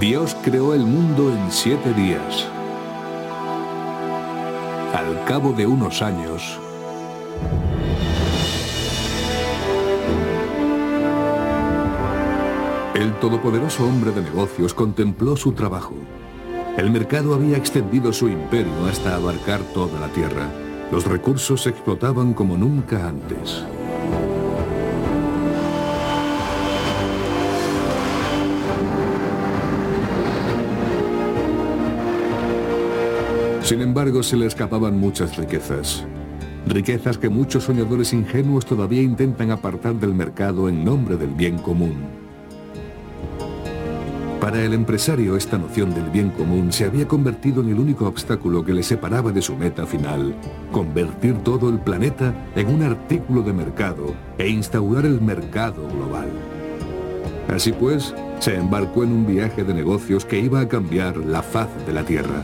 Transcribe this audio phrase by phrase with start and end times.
[0.00, 2.46] Dios creó el mundo en siete días.
[4.92, 6.58] Al cabo de unos años,
[12.94, 15.94] el todopoderoso hombre de negocios contempló su trabajo.
[16.76, 20.48] El mercado había extendido su imperio hasta abarcar toda la tierra.
[20.90, 23.64] Los recursos explotaban como nunca antes.
[33.64, 36.04] Sin embargo, se le escapaban muchas riquezas.
[36.66, 41.94] Riquezas que muchos soñadores ingenuos todavía intentan apartar del mercado en nombre del bien común.
[44.38, 48.62] Para el empresario esta noción del bien común se había convertido en el único obstáculo
[48.62, 50.34] que le separaba de su meta final,
[50.70, 56.28] convertir todo el planeta en un artículo de mercado e instaurar el mercado global.
[57.48, 61.70] Así pues, se embarcó en un viaje de negocios que iba a cambiar la faz
[61.86, 62.42] de la Tierra.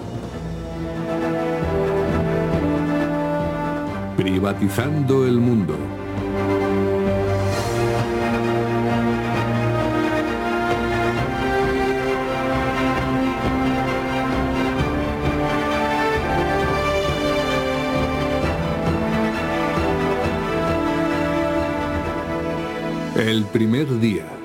[4.21, 5.79] Privatizando el mundo.
[23.17, 24.40] El primer día.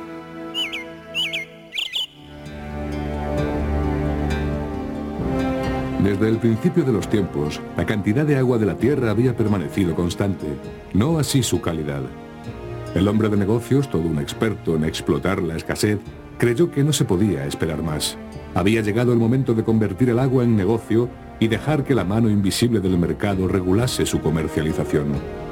[6.25, 9.93] Desde el principio de los tiempos, la cantidad de agua de la tierra había permanecido
[9.93, 10.47] constante,
[10.91, 12.01] no así su calidad.
[12.95, 15.99] El hombre de negocios, todo un experto en explotar la escasez,
[16.39, 18.17] creyó que no se podía esperar más.
[18.55, 21.09] Había llegado el momento de convertir el agua en negocio
[21.39, 25.44] y dejar que la mano invisible del mercado regulase su comercialización.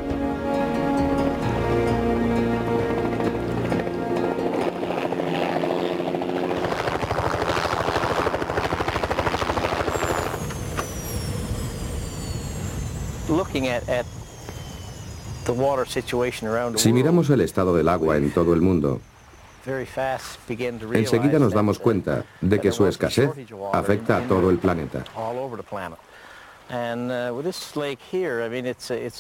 [16.78, 19.00] Si miramos el estado del agua en todo el mundo,
[20.94, 23.30] enseguida nos damos cuenta de que su escasez
[23.72, 25.04] afecta a todo el planeta.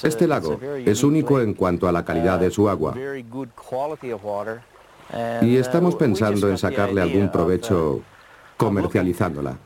[0.03, 2.93] Este lago es único en cuanto a la calidad de su agua.
[5.41, 8.01] y estamos pensando en sacarle algún provecho
[8.57, 9.57] comercializándola.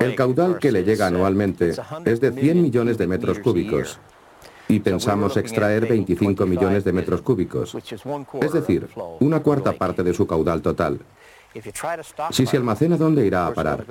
[0.00, 1.74] El caudal que le llega anualmente
[2.04, 3.98] es de 100 millones de metros cúbicos
[4.68, 7.76] y pensamos extraer 25 millones de metros cúbicos,
[8.40, 8.88] es decir,
[9.18, 11.00] una cuarta parte de su caudal total.
[12.30, 13.84] Si se almacena, ¿dónde irá a parar?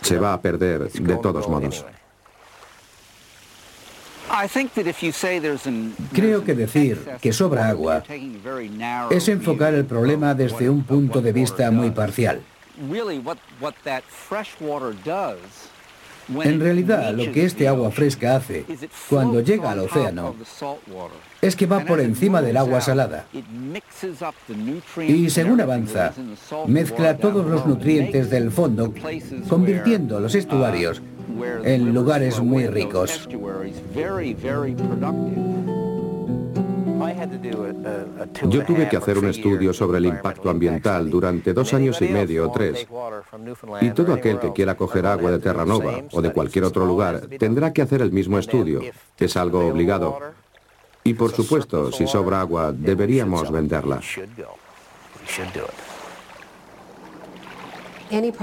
[0.00, 1.84] Se va a perder de todos modos.
[6.12, 8.02] Creo que decir que sobra agua
[9.10, 12.42] es enfocar el problema desde un punto de vista muy parcial.
[16.28, 18.64] En realidad, lo que este agua fresca hace
[19.08, 20.34] cuando llega al océano
[21.40, 23.26] es que va por encima del agua salada.
[25.06, 26.12] y según avanza,
[26.66, 28.92] mezcla todos los nutrientes del fondo,
[29.48, 31.00] convirtiendo los estuarios
[31.64, 33.28] en lugares muy ricos.
[38.48, 42.48] Yo tuve que hacer un estudio sobre el impacto ambiental durante dos años y medio
[42.48, 42.86] o tres.
[43.80, 47.72] Y todo aquel que quiera coger agua de Terranova o de cualquier otro lugar tendrá
[47.72, 48.80] que hacer el mismo estudio.
[49.18, 50.18] Es algo obligado.
[51.04, 54.00] Y por supuesto, si sobra agua, deberíamos venderla.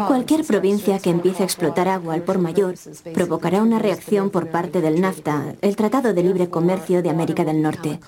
[0.07, 2.75] Cualquier provincia que empiece a explotar agua al por mayor
[3.13, 7.61] provocará una reacción por parte del NAFTA, el Tratado de Libre Comercio de América del
[7.61, 7.99] Norte.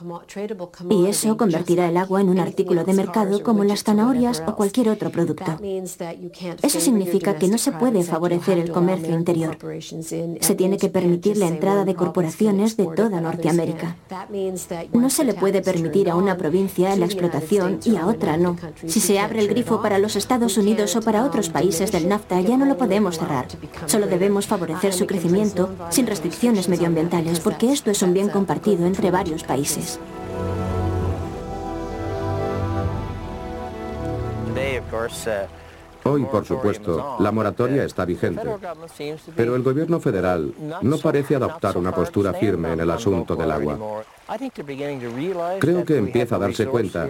[0.90, 4.90] Y eso convertirá el agua en un artículo de mercado como las zanahorias o cualquier
[4.90, 5.58] otro producto.
[6.62, 9.58] Eso significa que no se puede favorecer el comercio interior.
[10.42, 13.96] Se tiene que permitir la entrada de corporaciones de toda Norteamérica.
[14.94, 18.58] No se le puede permitir a una provincia la explotación y a otra no.
[18.86, 22.42] Si se abre el grifo para los Estados Unidos o para otros países del NAFTA
[22.42, 23.48] ya no lo podemos cerrar.
[23.86, 29.12] Solo debemos favorecer su crecimiento sin restricciones medioambientales, porque esto es un bien compartido entre
[29.12, 30.00] varios países.
[36.04, 38.44] Hoy, por supuesto, la moratoria está vigente,
[39.36, 44.04] pero el gobierno federal no parece adoptar una postura firme en el asunto del agua.
[45.60, 47.08] Creo que empieza a darse cuenta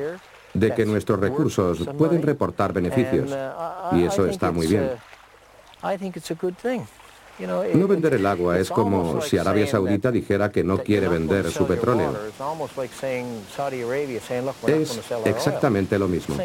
[0.55, 3.29] de que nuestros recursos pueden reportar beneficios.
[3.91, 4.91] Y eso está muy bien.
[7.75, 11.67] No vender el agua es como si Arabia Saudita dijera que no quiere vender su
[11.67, 12.13] petróleo.
[14.67, 16.35] Es exactamente lo mismo.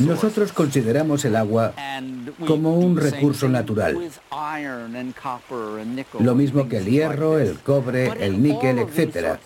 [0.00, 1.72] Nosotros consideramos el agua
[2.46, 3.98] como un recurso natural,
[6.18, 9.38] lo mismo que el hierro, el cobre, el níquel, etc.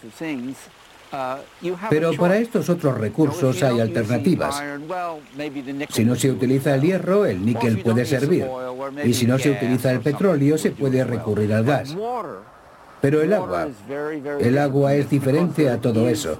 [1.90, 4.62] Pero para estos otros recursos hay alternativas.
[5.90, 8.46] Si no se utiliza el hierro, el níquel puede servir.
[9.04, 11.94] Y si no se utiliza el petróleo, se puede recurrir al gas.
[13.02, 13.66] Pero el agua,
[14.38, 16.38] el agua es diferente a todo eso,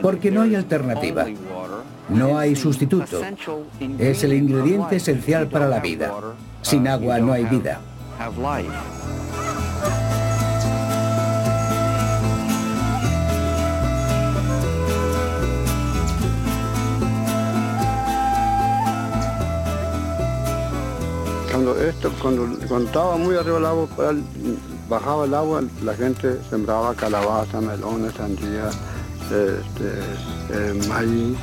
[0.00, 1.26] porque no hay alternativa,
[2.08, 3.20] no hay sustituto.
[3.98, 6.10] Es el ingrediente esencial para la vida.
[6.62, 7.80] Sin agua no hay vida.
[21.50, 23.86] Cuando, esto, cuando, estaba muy arriba el agua,
[24.92, 28.76] bajaba el agua, la gente sembraba calabaza, melones, sandías,
[29.24, 29.88] este,
[30.50, 31.38] eh, maíz.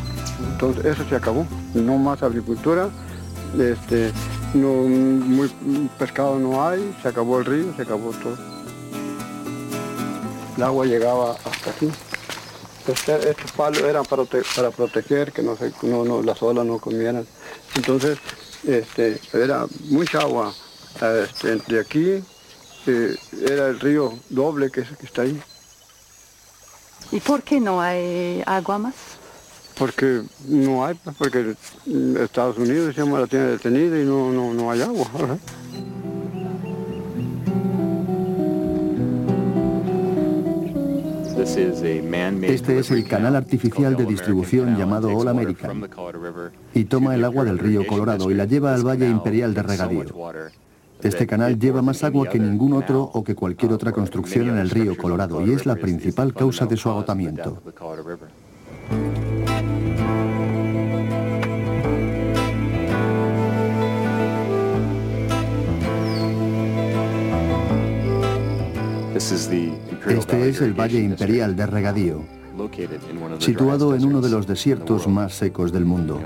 [0.51, 1.47] Entonces eso se acabó.
[1.73, 2.89] No más agricultura,
[3.57, 4.11] este,
[4.53, 5.49] no, muy,
[5.97, 8.37] pescado no hay, se acabó el río, se acabó todo.
[10.55, 11.89] El agua llegaba hasta aquí.
[12.87, 14.25] Este, estos palos eran para,
[14.55, 17.25] para proteger que no, se, no, las olas no comieran.
[17.75, 18.19] Entonces,
[18.67, 20.53] este, era mucha agua
[21.01, 22.23] este, de aquí
[23.47, 25.39] era el río doble que, está ahí.
[27.11, 28.95] ¿Y por qué no hay agua más?
[29.77, 31.55] Porque no hay, pues, porque
[32.21, 35.07] Estados Unidos se la tiene detenida y no, no, no hay agua.
[41.41, 45.89] Este es el canal artificial de distribución llamado All American
[46.73, 50.05] y toma el agua del río Colorado y la lleva al Valle Imperial de Regadío.
[51.01, 54.69] Este canal lleva más agua que ningún otro o que cualquier otra construcción en el
[54.69, 57.61] río Colorado y es la principal causa de su agotamiento.
[69.15, 72.38] Este es el Valle Imperial de Regadío
[73.39, 76.19] situado en uno de los desiertos más secos del mundo,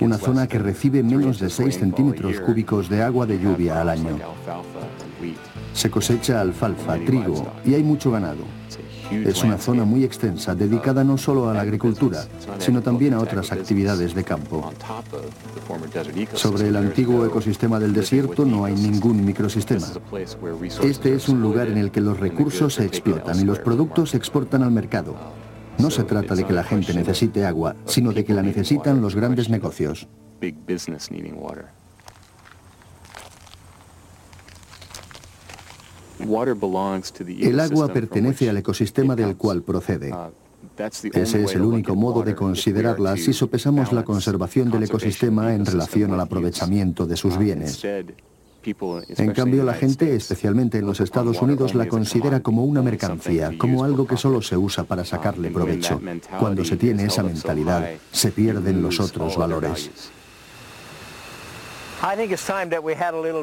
[0.00, 4.18] una zona que recibe menos de 6 centímetros cúbicos de agua de lluvia al año.
[5.72, 8.44] Se cosecha alfalfa, trigo y hay mucho ganado.
[9.10, 12.24] Es una zona muy extensa, dedicada no solo a la agricultura,
[12.58, 14.72] sino también a otras actividades de campo.
[16.34, 19.86] Sobre el antiguo ecosistema del desierto no hay ningún microsistema.
[20.82, 24.16] Este es un lugar en el que los recursos se explotan y los productos se
[24.16, 25.16] exportan al mercado.
[25.80, 29.14] No se trata de que la gente necesite agua, sino de que la necesitan los
[29.14, 30.08] grandes negocios.
[37.28, 40.14] El agua pertenece al ecosistema del cual procede.
[41.12, 46.12] Ese es el único modo de considerarla si sopesamos la conservación del ecosistema en relación
[46.12, 47.82] al aprovechamiento de sus bienes.
[49.16, 53.84] En cambio, la gente, especialmente en los Estados Unidos, la considera como una mercancía, como
[53.84, 56.00] algo que solo se usa para sacarle provecho.
[56.38, 59.90] Cuando se tiene esa mentalidad, se pierden los otros valores.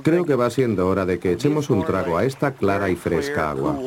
[0.04, 3.52] Creo que va siendo hora de que echemos un trago a esta clara y fresca
[3.52, 3.78] agua.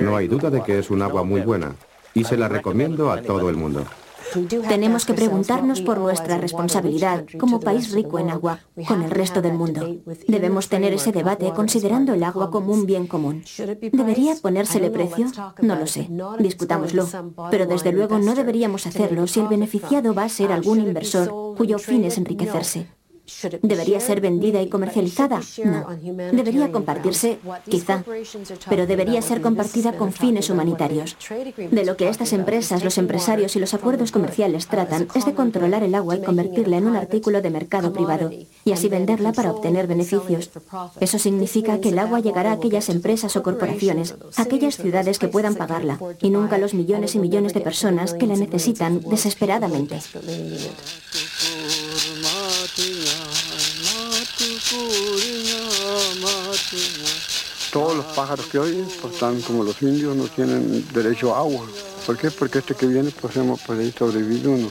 [0.00, 1.74] No hay duda de que es un agua muy buena
[2.14, 3.84] y se la recomiendo a todo el mundo.
[4.68, 9.54] Tenemos que preguntarnos por nuestra responsabilidad como país rico en agua con el resto del
[9.54, 9.86] mundo.
[10.28, 13.44] Debemos tener ese debate considerando el agua como un bien común.
[13.92, 15.26] ¿Debería ponérsele precio?
[15.60, 16.08] No lo sé.
[16.38, 17.06] Discutámoslo.
[17.50, 21.78] Pero desde luego no deberíamos hacerlo si el beneficiado va a ser algún inversor cuyo
[21.78, 22.99] fin es enriquecerse.
[23.62, 25.40] ¿Debería ser vendida y comercializada?
[25.64, 25.86] No.
[26.32, 28.04] Debería compartirse, quizá,
[28.68, 31.16] pero debería ser compartida con fines humanitarios.
[31.70, 35.82] De lo que estas empresas, los empresarios y los acuerdos comerciales tratan es de controlar
[35.82, 38.30] el agua y convertirla en un artículo de mercado privado
[38.64, 40.50] y así venderla para obtener beneficios.
[41.00, 45.28] Eso significa que el agua llegará a aquellas empresas o corporaciones, a aquellas ciudades que
[45.28, 50.00] puedan pagarla y nunca a los millones y millones de personas que la necesitan desesperadamente.
[57.72, 61.66] Todos los pájaros que oyen, pues están como los indios, no tienen derecho a agua.
[62.06, 62.30] ¿Por qué?
[62.30, 64.70] Porque este que viene, pues hemos sobrevivir uno.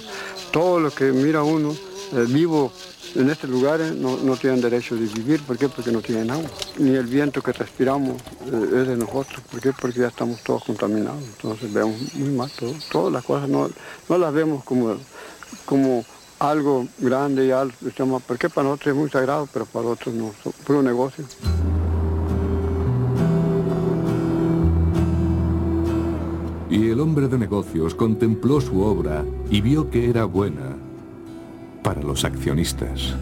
[0.52, 1.76] Todo lo que mira uno
[2.14, 2.72] eh, vivos
[3.16, 5.42] en estos lugares no, no, tienen derecho de vivir.
[5.44, 5.68] ¿Por qué?
[5.68, 6.50] Porque no tienen agua.
[6.78, 9.42] Ni el viento que respiramos eh, es de nosotros.
[9.52, 9.74] ¿Por qué?
[9.74, 11.22] Porque ya estamos todos contaminados.
[11.24, 12.74] Entonces vemos muy mal todo.
[12.92, 13.70] Todas las cosas no,
[14.08, 14.98] no las vemos como,
[15.66, 16.06] como
[16.40, 17.74] algo grande y algo.
[18.26, 20.32] Porque para nosotros es muy sagrado, pero para otros no.
[20.46, 21.26] Es puro negocio.
[26.70, 30.76] Y el hombre de negocios contempló su obra y vio que era buena
[31.84, 33.16] para los accionistas.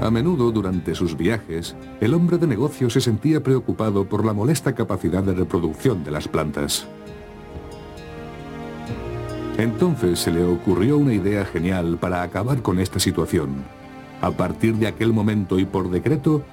[0.00, 4.74] A menudo durante sus viajes, el hombre de negocios se sentía preocupado por la molesta
[4.74, 6.86] capacidad de reproducción de las plantas.
[9.58, 13.62] Entonces se le ocurrió una idea genial para acabar con esta situación.
[14.22, 16.44] A partir de aquel momento y por decreto,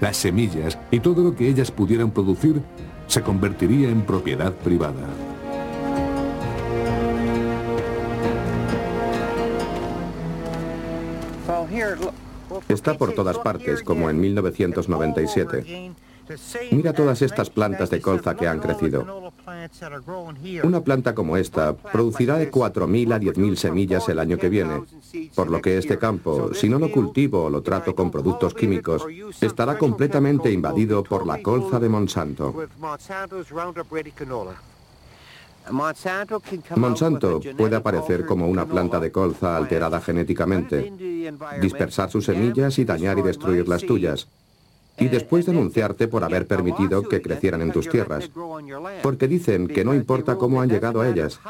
[0.00, 2.62] las semillas y todo lo que ellas pudieran producir
[3.06, 5.06] se convertiría en propiedad privada.
[12.68, 15.94] Está por todas partes, como en 1997.
[16.70, 19.32] Mira todas estas plantas de colza que han crecido.
[20.62, 24.82] Una planta como esta producirá de 4.000 a 10.000 semillas el año que viene,
[25.34, 29.04] por lo que este campo, si no lo cultivo o lo trato con productos químicos,
[29.40, 32.54] estará completamente invadido por la colza de Monsanto.
[35.70, 40.92] Monsanto puede aparecer como una planta de colza alterada genéticamente,
[41.60, 44.28] dispersar sus semillas y dañar y destruir las tuyas
[44.98, 48.30] y después denunciarte por haber permitido que crecieran en tus tierras,
[49.02, 51.40] porque dicen que no importa cómo han llegado a ellas,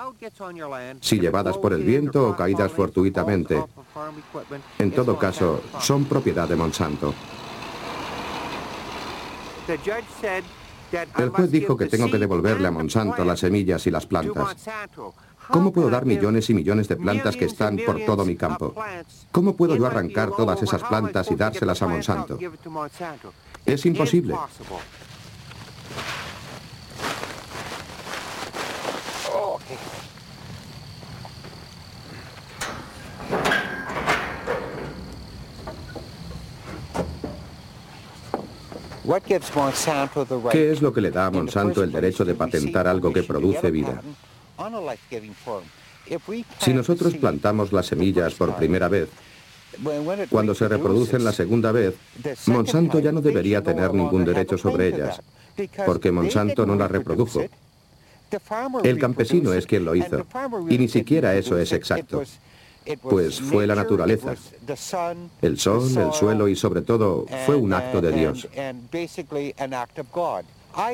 [1.01, 3.63] si llevadas por el viento o caídas fortuitamente.
[4.79, 7.15] En todo caso, son propiedad de Monsanto.
[11.19, 14.57] El juez dijo que tengo que devolverle a Monsanto las semillas y las plantas.
[15.51, 18.75] ¿Cómo puedo dar millones y millones de plantas que están por todo mi campo?
[19.31, 22.39] ¿Cómo puedo yo arrancar todas esas plantas y dárselas a Monsanto?
[23.67, 24.35] Es imposible.
[40.51, 43.71] ¿Qué es lo que le da a Monsanto el derecho de patentar algo que produce
[43.71, 44.01] vida?
[46.59, 49.09] Si nosotros plantamos las semillas por primera vez,
[50.31, 51.95] cuando se reproducen la segunda vez,
[52.47, 55.21] Monsanto ya no debería tener ningún derecho sobre ellas,
[55.85, 57.43] porque Monsanto no las reprodujo.
[58.83, 60.27] El campesino es quien lo hizo,
[60.69, 62.23] y ni siquiera eso es exacto,
[63.03, 64.35] pues fue la naturaleza.
[65.43, 68.49] El sol, el suelo y sobre todo fue un acto de Dios.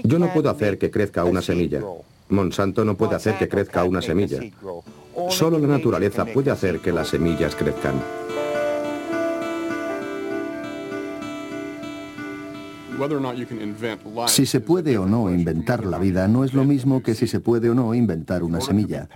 [0.04, 1.82] Yo no puedo hacer que crezca una semilla.
[2.28, 4.40] Monsanto no puede hacer que crezca una semilla.
[5.28, 8.00] Solo la naturaleza puede hacer que las semillas crezcan.
[14.26, 17.40] Si se puede o no inventar la vida no es lo mismo que si se
[17.40, 19.09] puede o no inventar una semilla.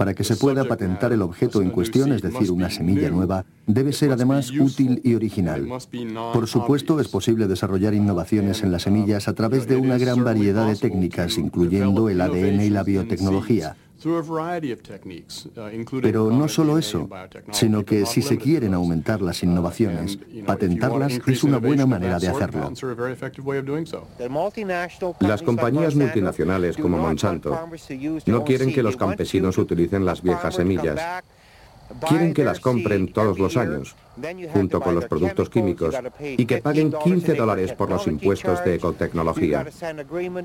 [0.00, 3.92] Para que se pueda patentar el objeto en cuestión, es decir, una semilla nueva, debe
[3.92, 5.68] ser además útil y original.
[6.32, 10.66] Por supuesto, es posible desarrollar innovaciones en las semillas a través de una gran variedad
[10.66, 13.76] de técnicas, incluyendo el ADN y la biotecnología.
[14.04, 17.08] Uh, Pero no solo eso,
[17.52, 22.72] sino que si se quieren aumentar las innovaciones, patentarlas es una buena manera de hacerlo.
[25.20, 27.58] Las compañías multinacionales como Monsanto
[28.26, 31.22] no quieren que los campesinos utilicen las viejas semillas
[32.08, 33.96] Quieren que las compren todos los años,
[34.52, 39.66] junto con los productos químicos, y que paguen 15 dólares por los impuestos de ecotecnología.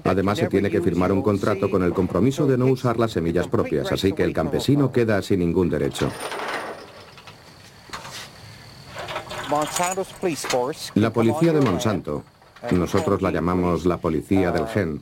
[0.04, 3.48] Además, se tiene que firmar un contrato con el compromiso de no usar las semillas
[3.48, 6.10] propias, así que el campesino queda sin ningún derecho.
[10.96, 12.24] La policía de Monsanto
[12.72, 15.02] nosotros la llamamos la policía del gen.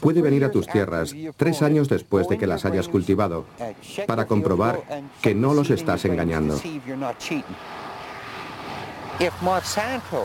[0.00, 3.44] Puede venir a tus tierras tres años después de que las hayas cultivado
[4.06, 4.80] para comprobar
[5.20, 6.58] que no los estás engañando.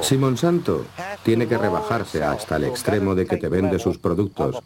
[0.02, 0.86] Si Monsanto
[1.24, 4.62] tiene que rebajarse hasta el extremo de que te vende sus productos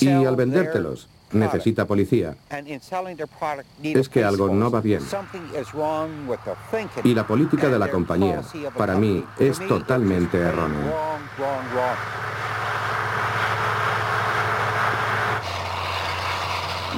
[0.00, 2.36] y al vendértelos necesita policía.
[3.82, 5.02] Es que algo no va bien.
[7.04, 8.42] Y la política de la compañía,
[8.76, 11.18] para mí, es totalmente errónea.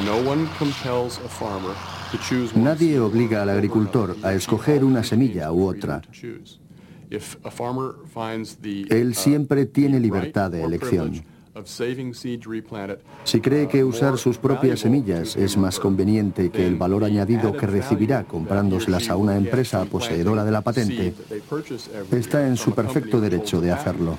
[0.05, 1.75] No one compels a farmer
[2.57, 6.03] Nadie obliga al agricultor a escoger una semilla u otra.
[8.91, 11.25] Él siempre tiene libertad de elección.
[13.25, 17.67] Si cree que usar sus propias semillas es más conveniente que el valor añadido que
[17.67, 21.13] recibirá comprándoselas a una empresa poseedora de la patente,
[22.13, 24.19] está en su perfecto derecho de hacerlo.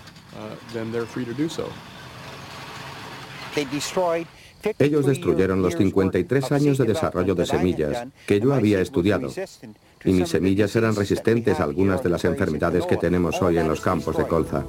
[4.77, 9.29] Ellos destruyeron los 53 años de desarrollo de semillas que yo había estudiado
[10.03, 13.81] y mis semillas eran resistentes a algunas de las enfermedades que tenemos hoy en los
[13.81, 14.63] campos de colza.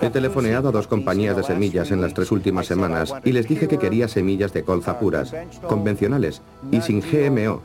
[0.00, 3.68] He telefoneado a dos compañías de semillas en las tres últimas semanas y les dije
[3.68, 5.32] que quería semillas de colza puras,
[5.68, 7.62] convencionales y sin GMO.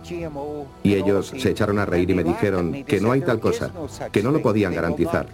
[0.83, 3.71] Y ellos se echaron a reír y me dijeron que no hay tal cosa,
[4.11, 5.27] que no lo podían garantizar.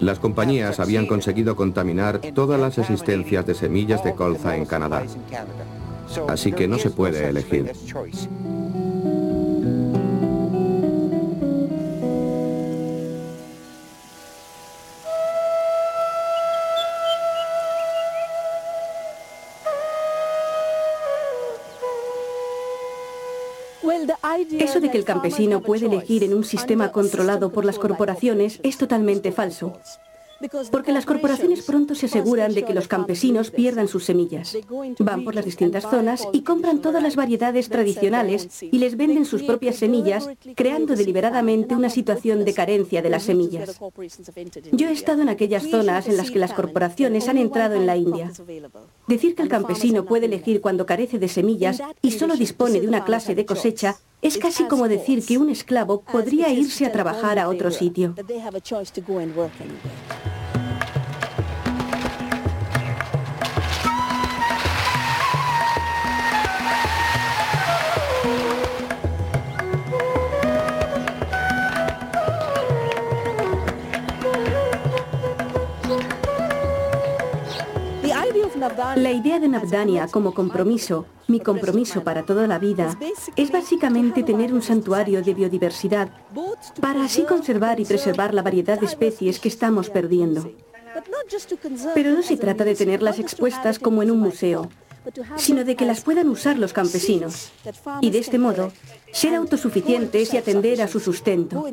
[0.00, 5.02] Las compañías habían conseguido contaminar todas las existencias de semillas de colza en Canadá.
[6.28, 7.72] Así que no se puede elegir.
[24.58, 28.78] Eso de que el campesino puede elegir en un sistema controlado por las corporaciones es
[28.78, 29.78] totalmente falso.
[30.70, 34.56] Porque las corporaciones pronto se aseguran de que los campesinos pierdan sus semillas.
[34.98, 39.42] Van por las distintas zonas y compran todas las variedades tradicionales y les venden sus
[39.42, 43.80] propias semillas, creando deliberadamente una situación de carencia de las semillas.
[44.72, 47.96] Yo he estado en aquellas zonas en las que las corporaciones han entrado en la
[47.96, 48.30] India.
[49.06, 53.04] Decir que el campesino puede elegir cuando carece de semillas y solo dispone de una
[53.04, 57.48] clase de cosecha es casi como decir que un esclavo podría irse a trabajar a
[57.48, 58.14] otro sitio.
[78.96, 82.98] La idea de Nabdania como compromiso, mi compromiso para toda la vida,
[83.36, 86.10] es básicamente tener un santuario de biodiversidad
[86.80, 90.50] para así conservar y preservar la variedad de especies que estamos perdiendo.
[91.94, 94.70] Pero no se trata de tenerlas expuestas como en un museo,
[95.36, 97.52] sino de que las puedan usar los campesinos
[98.00, 98.72] y de este modo
[99.12, 101.64] ser autosuficientes y atender a su sustento.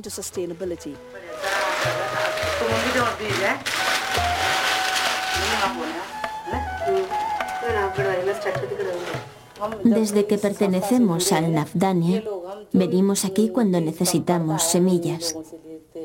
[9.84, 12.24] Desde que pertenecemos al Nafdania,
[12.72, 15.36] venimos aquí cuando necesitamos semillas.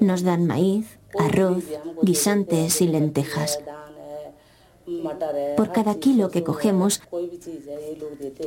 [0.01, 1.65] Nos dan maíz, arroz,
[2.03, 3.59] guisantes y lentejas.
[5.57, 7.01] Por cada kilo que cogemos,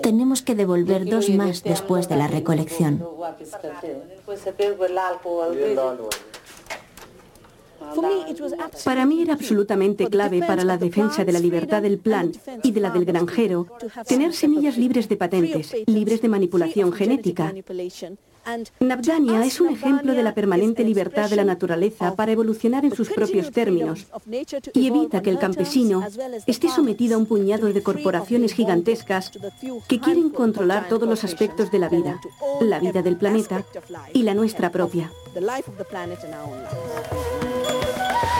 [0.01, 3.03] tenemos que devolver dos más después de la recolección.
[8.83, 12.31] Para mí era absolutamente clave para la defensa de la libertad del plan
[12.63, 13.67] y de la del granjero
[14.07, 17.53] tener semillas libres de patentes, libres de manipulación genética.
[18.79, 23.09] Nabdania es un ejemplo de la permanente libertad de la naturaleza para evolucionar en sus
[23.09, 24.07] propios términos
[24.73, 26.03] y evita que el campesino
[26.47, 29.31] esté sometido a un puñado de corporaciones gigantescas
[29.87, 32.19] que quieren controlar todos los aspectos de la vida,
[32.61, 33.63] la vida del planeta
[34.13, 35.11] y la nuestra propia.
[37.69, 38.38] Yeah.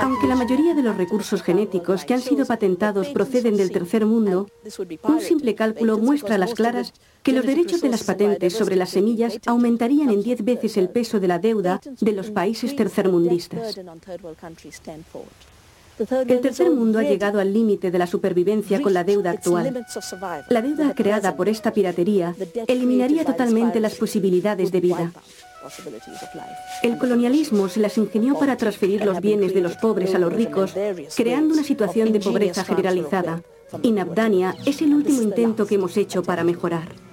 [0.00, 4.48] Aunque la mayoría de los recursos genéticos que han sido patentados proceden del tercer mundo,
[5.02, 8.90] un simple cálculo muestra a las claras que los derechos de las patentes sobre las
[8.90, 13.76] semillas aumentarían en 10 veces el peso de la deuda de los países tercermundistas.
[15.98, 19.86] El tercer mundo ha llegado al límite de la supervivencia con la deuda actual.
[20.50, 22.34] La deuda creada por esta piratería
[22.66, 25.12] eliminaría totalmente las posibilidades de vida.
[26.82, 30.74] El colonialismo se las ingenió para transferir los bienes de los pobres a los ricos,
[31.16, 33.42] creando una situación de pobreza generalizada.
[33.82, 37.05] Y Nabdania es el último intento que hemos hecho para mejorar.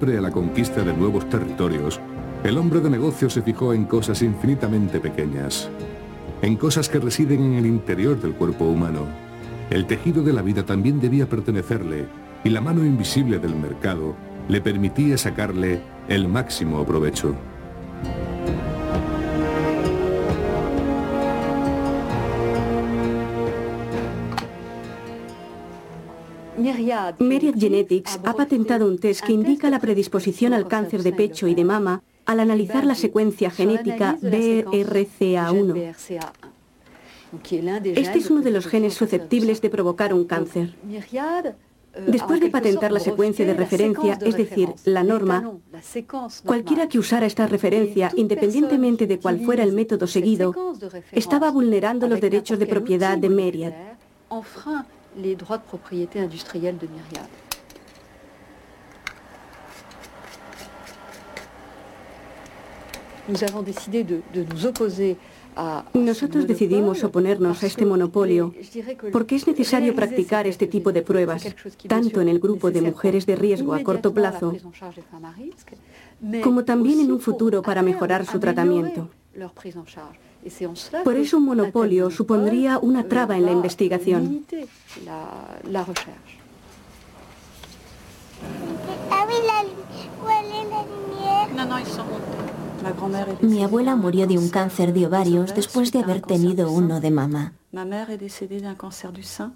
[0.00, 2.00] A la conquista de nuevos territorios,
[2.42, 5.68] el hombre de negocio se fijó en cosas infinitamente pequeñas,
[6.40, 9.06] en cosas que residen en el interior del cuerpo humano.
[9.68, 12.06] El tejido de la vida también debía pertenecerle
[12.42, 14.16] y la mano invisible del mercado
[14.48, 17.34] le permitía sacarle el máximo provecho.
[26.60, 31.54] Myriad Genetics ha patentado un test que indica la predisposición al cáncer de pecho y
[31.54, 35.94] de mama al analizar la secuencia genética BRCA1.
[37.96, 40.74] Este es uno de los genes susceptibles de provocar un cáncer.
[42.06, 45.52] Después de patentar la secuencia de referencia, es decir, la norma,
[46.44, 50.54] cualquiera que usara esta referencia, independientemente de cuál fuera el método seguido,
[51.10, 53.72] estaba vulnerando los derechos de propiedad de Myriad.
[65.94, 68.54] Nosotros decidimos oponernos a este monopolio
[69.12, 71.46] porque es necesario practicar este tipo de pruebas,
[71.86, 74.54] tanto en el grupo de mujeres de riesgo a corto plazo,
[76.42, 79.10] como también en un futuro para mejorar su tratamiento.
[81.04, 84.46] Por eso un monopolio supondría una traba en la investigación.
[93.42, 97.52] Mi abuela murió de un cáncer de ovarios después de haber tenido uno de mama.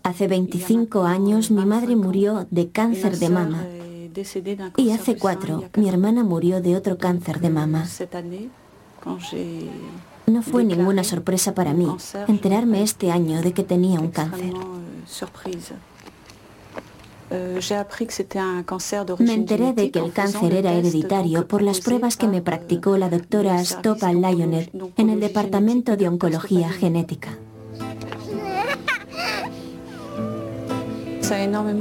[0.02, 3.64] Hace 25 años mi madre murió de cáncer de mama.
[4.76, 7.86] Y hace cuatro mi hermana murió de otro cáncer de mama.
[10.26, 11.86] No fue ninguna sorpresa para mí
[12.28, 14.54] enterarme este año de que tenía un cáncer.
[19.18, 23.08] Me enteré de que el cáncer era hereditario por las pruebas que me practicó la
[23.08, 27.38] doctora Stopa Lyonet en el Departamento de Oncología Genética.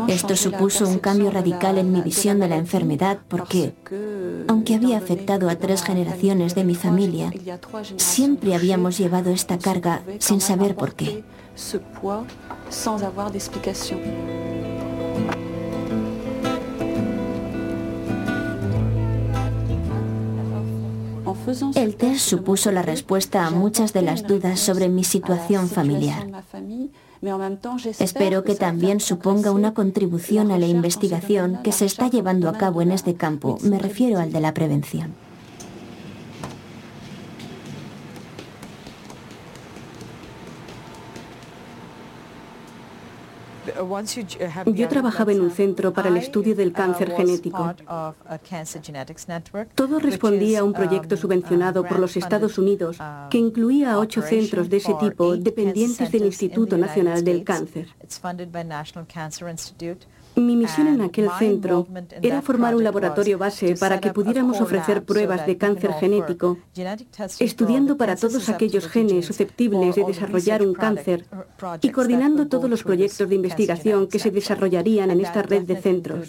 [0.08, 3.74] Esto supuso un cambio radical en mi visión de la enfermedad porque,
[4.48, 7.32] aunque había afectado a tres generaciones de mi familia,
[7.98, 11.24] siempre habíamos llevado esta carga sin saber por qué.
[21.76, 26.28] El test supuso la respuesta a muchas de las dudas sobre mi situación familiar.
[28.00, 32.82] Espero que también suponga una contribución a la investigación que se está llevando a cabo
[32.82, 33.58] en este campo.
[33.62, 35.23] Me refiero al de la prevención.
[44.66, 47.74] Yo trabajaba en un centro para el estudio del cáncer genético.
[49.76, 52.98] Todo respondía a un proyecto subvencionado por los Estados Unidos
[53.30, 57.88] que incluía ocho centros de ese tipo dependientes del Instituto Nacional del Cáncer.
[60.36, 61.88] Mi misión en aquel centro
[62.22, 66.58] era formar un laboratorio base para que pudiéramos ofrecer pruebas de cáncer genético,
[67.40, 71.26] estudiando para todos aquellos genes susceptibles de desarrollar un cáncer
[71.82, 76.28] y coordinando todos los proyectos de investigación que se desarrollarían en esta red de centros.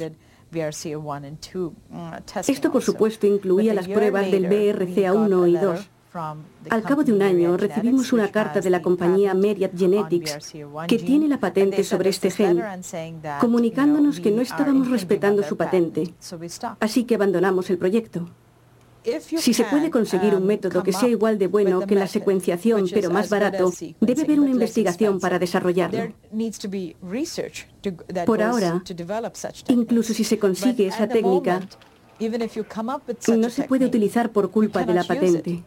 [2.47, 5.90] Esto, por supuesto, incluía las pruebas del BRCA1 y 2,
[6.70, 10.53] al cabo de un año recibimos una carta de la compañía Myriad Genetics
[10.87, 12.62] que tiene la patente sobre este gen,
[13.40, 16.14] comunicándonos que no estábamos respetando su patente,
[16.81, 18.29] así que abandonamos el proyecto.
[19.22, 23.11] Si se puede conseguir un método que sea igual de bueno que la secuenciación, pero
[23.11, 26.12] más barato, debe haber una investigación para desarrollarlo.
[28.24, 28.83] Por ahora,
[29.68, 31.61] incluso si se consigue esa técnica,
[33.37, 35.62] no se puede utilizar por culpa de la patente.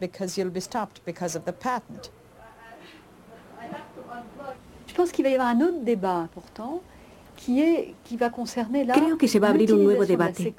[8.94, 10.54] Creo que se va a abrir un nuevo debate,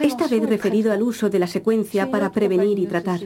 [0.00, 3.20] esta vez referido al uso de la secuencia para prevenir y tratar.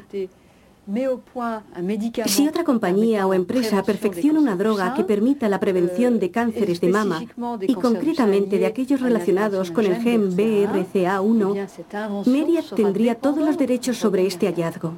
[2.27, 6.89] Si otra compañía o empresa perfecciona una droga que permita la prevención de cánceres de
[6.89, 7.23] mama
[7.61, 14.27] y concretamente de aquellos relacionados con el gen BRCA1, Myriad tendría todos los derechos sobre
[14.27, 14.95] este hallazgo.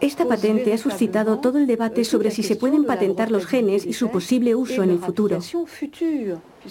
[0.00, 3.92] Esta patente ha suscitado todo el debate sobre si se pueden patentar los genes y
[3.92, 5.38] su posible uso en el futuro.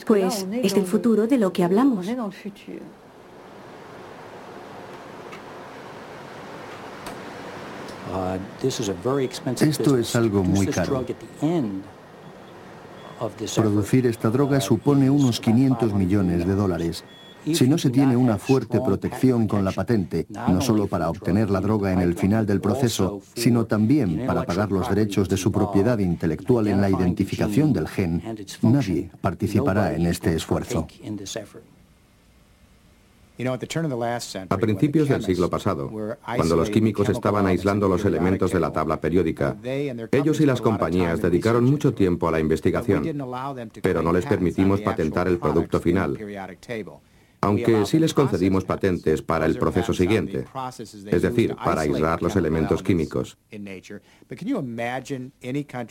[0.05, 2.07] Pues es del futuro de lo que hablamos.
[9.61, 11.05] Esto es algo muy caro.
[13.55, 17.03] Producir esta droga supone unos 500 millones de dólares.
[17.45, 21.61] Si no se tiene una fuerte protección con la patente, no solo para obtener la
[21.61, 25.97] droga en el final del proceso, sino también para pagar los derechos de su propiedad
[25.99, 28.21] intelectual en la identificación del gen,
[28.61, 30.87] nadie participará en este esfuerzo.
[34.49, 35.89] A principios del siglo pasado,
[36.36, 39.56] cuando los químicos estaban aislando los elementos de la tabla periódica,
[40.12, 43.04] ellos y las compañías dedicaron mucho tiempo a la investigación,
[43.82, 46.17] pero no les permitimos patentar el producto final
[47.41, 50.45] aunque sí les concedimos patentes para el proceso siguiente,
[50.78, 53.38] es decir, para aislar los elementos químicos.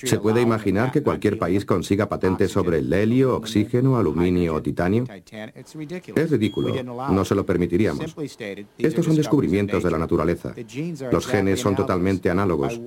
[0.04, 5.04] ¿Se puede imaginar que cualquier país consiga patentes sobre el helio, oxígeno, aluminio o titanio?
[6.14, 8.14] Es ridículo, no se lo permitiríamos.
[8.78, 10.54] Estos son descubrimientos de la naturaleza.
[11.10, 12.80] Los genes son totalmente análogos.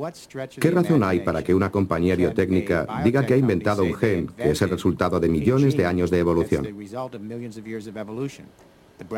[0.60, 4.52] ¿Qué razón hay para que una compañía biotécnica diga que ha inventado un gen que
[4.52, 6.68] es el resultado de millones de años de evolución?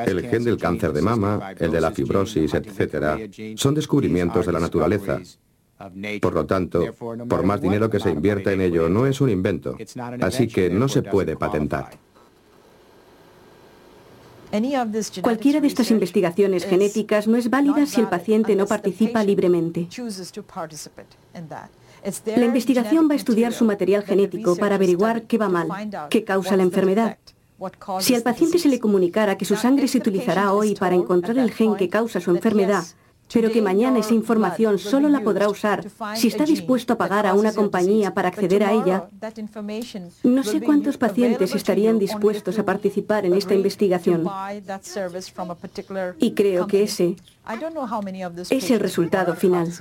[0.05, 4.59] El gen del cáncer de mama, el de la fibrosis, etc., son descubrimientos de la
[4.59, 5.19] naturaleza.
[6.21, 6.93] Por lo tanto,
[7.27, 9.75] por más dinero que se invierta en ello, no es un invento,
[10.21, 11.91] así que no se puede patentar.
[15.21, 19.87] Cualquiera de estas investigaciones genéticas no es válida si el paciente no participa libremente.
[22.35, 25.69] La investigación va a estudiar su material genético para averiguar qué va mal,
[26.09, 27.17] qué causa la enfermedad.
[27.99, 31.51] Si al paciente se le comunicara que su sangre se utilizará hoy para encontrar el
[31.51, 32.83] gen que causa su enfermedad,
[33.33, 35.85] pero que mañana esa información solo la podrá usar.
[36.15, 39.09] si está dispuesto a pagar a una compañía para acceder a ella,
[40.23, 44.27] no sé cuántos pacientes estarían dispuestos a participar en esta investigación.
[46.19, 47.15] Y creo que ese
[48.49, 49.71] es el resultado final.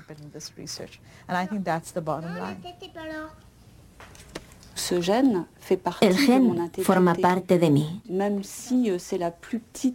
[6.01, 8.03] El gen forma parte de mí.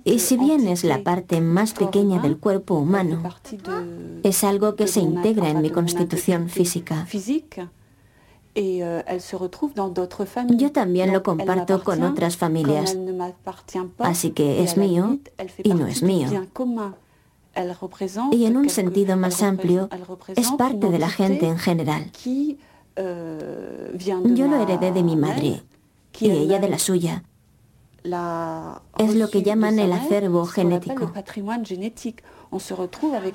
[0.03, 3.23] Y si bien es la parte más pequeña del cuerpo humano,
[4.23, 7.07] es algo que se integra en mi constitución física.
[10.49, 12.97] Yo también lo comparto con otras familias,
[13.99, 15.19] así que es mío
[15.63, 16.29] y no es mío.
[18.31, 19.89] Y en un sentido más amplio,
[20.35, 22.11] es parte de la gente en general.
[22.97, 25.61] Yo lo heredé de mi madre
[26.19, 27.23] y ella de la suya.
[28.97, 31.11] Es lo que llaman el acervo genético.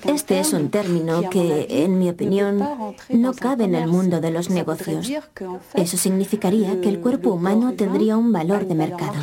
[0.07, 2.59] Este es un término que, en mi opinión,
[3.11, 5.11] no cabe en el mundo de los negocios.
[5.75, 9.21] Eso significaría que el cuerpo humano tendría un valor de mercado.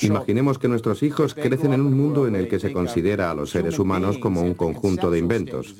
[0.00, 3.50] Imaginemos que nuestros hijos crecen en un mundo en el que se considera a los
[3.50, 5.74] seres humanos como un conjunto de inventos.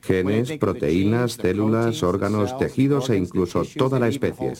[0.00, 4.52] Genes, proteínas, células, órganos, tejidos e incluso toda la especie.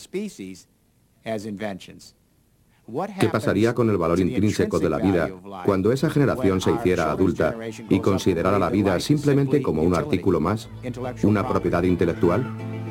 [3.19, 5.31] ¿Qué pasaría con el valor intrínseco de la vida
[5.65, 7.57] cuando esa generación se hiciera adulta
[7.89, 10.69] y considerara la vida simplemente como un artículo más,
[11.23, 12.84] una propiedad intelectual?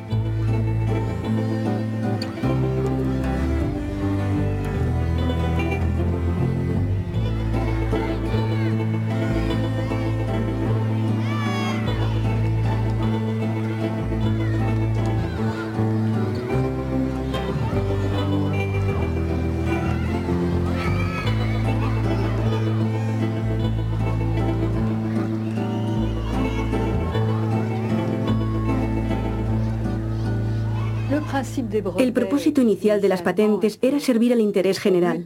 [32.64, 35.24] Inicial de las patentes era servir al interés general.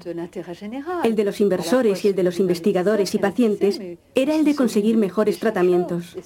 [1.04, 3.80] El de los inversores y el de los investigadores y pacientes
[4.14, 6.16] era el de conseguir mejores tratamientos.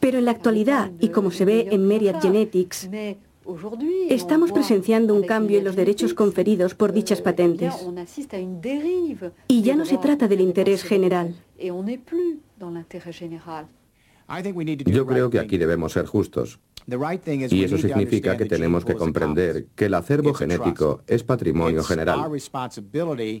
[0.00, 2.88] Pero en la actualidad, y como se ve en Myriad Genetics,
[4.08, 7.74] Estamos presenciando un cambio en los derechos conferidos por dichas patentes.
[9.48, 11.34] Y ya no se trata del interés general.
[14.86, 16.58] Yo creo que aquí debemos ser justos.
[16.86, 22.32] Y eso significa que tenemos que comprender que el acervo genético es patrimonio general,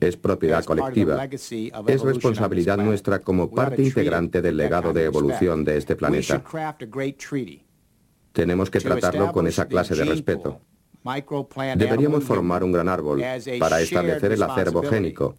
[0.00, 5.96] es propiedad colectiva, es responsabilidad nuestra como parte integrante del legado de evolución de este
[5.96, 6.42] planeta.
[8.32, 10.60] Tenemos que tratarlo con esa clase de respeto.
[11.76, 13.22] Deberíamos formar un gran árbol
[13.58, 15.36] para establecer el acervo génico,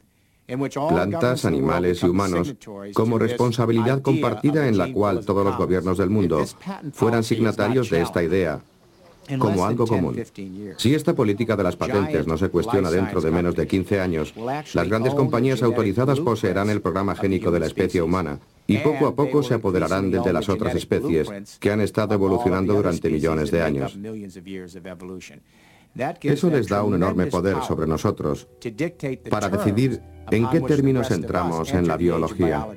[0.89, 2.56] plantas, animales y humanos,
[2.93, 6.45] como responsabilidad compartida en la cual todos los gobiernos del mundo
[6.93, 8.62] fueran signatarios de esta idea
[9.39, 10.21] como algo común.
[10.77, 14.34] Si esta política de las patentes no se cuestiona dentro de menos de 15 años,
[14.73, 19.15] las grandes compañías autorizadas poseerán el programa génico de la especie humana y poco a
[19.15, 21.29] poco se apoderarán de las otras especies
[21.60, 23.97] que han estado evolucionando durante millones de años.
[26.21, 28.47] Eso les da un enorme poder sobre nosotros
[29.29, 30.01] para decidir
[30.32, 32.67] en qué términos entramos en la biología.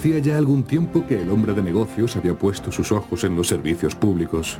[0.00, 3.48] Hacía ya algún tiempo que el hombre de negocios había puesto sus ojos en los
[3.48, 4.56] servicios públicos.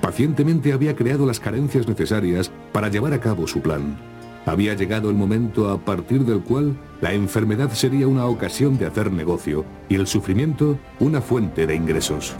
[0.00, 3.96] Pacientemente había creado las carencias necesarias para llevar a cabo su plan.
[4.44, 9.10] Había llegado el momento a partir del cual la enfermedad sería una ocasión de hacer
[9.10, 12.36] negocio y el sufrimiento una fuente de ingresos.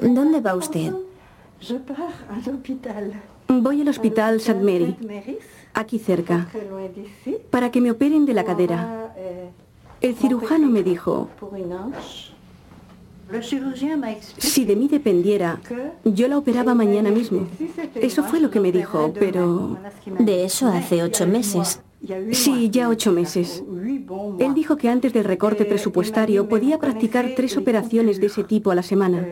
[0.00, 0.92] ¿Dónde va usted?
[3.48, 4.60] Voy al hospital St.
[4.60, 4.96] Mary,
[5.74, 6.48] aquí cerca,
[7.50, 9.14] para que me operen de la cadera.
[10.00, 11.28] El cirujano me dijo,
[14.38, 15.60] si de mí dependiera,
[16.04, 17.46] yo la operaba mañana mismo.
[17.94, 19.78] Eso fue lo que me dijo, pero...
[20.18, 21.80] De eso hace ocho meses.
[22.32, 23.62] Sí, ya ocho meses.
[24.38, 28.74] Él dijo que antes del recorte presupuestario podía practicar tres operaciones de ese tipo a
[28.74, 29.26] la semana.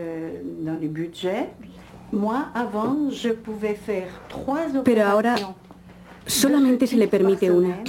[4.84, 5.36] Pero ahora
[6.26, 7.82] solamente se le permite una.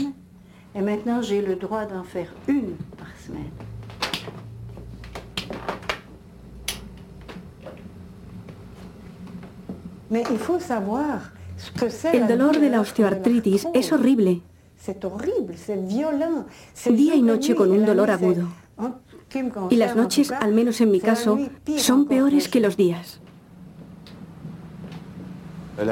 [12.14, 14.42] El dolor de la osteoartritis es horrible.
[16.86, 18.48] Día y noche con un dolor agudo.
[19.70, 21.38] Y las noches, al menos en mi caso,
[21.78, 23.20] son peores que los días.
[25.78, 25.86] Euh,